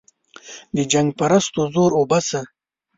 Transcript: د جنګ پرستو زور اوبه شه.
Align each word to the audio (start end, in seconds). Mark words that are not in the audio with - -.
د 0.75 0.77
جنګ 0.91 1.09
پرستو 1.19 1.61
زور 1.73 1.91
اوبه 1.99 2.19
شه. 2.27 2.41